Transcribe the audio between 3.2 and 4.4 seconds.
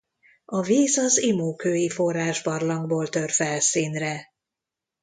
felszínre.